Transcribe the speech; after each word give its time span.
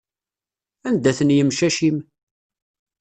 Anda-ten 0.87 1.33
yimcac-im? 1.35 1.97